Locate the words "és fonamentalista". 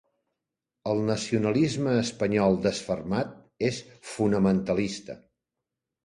3.67-5.17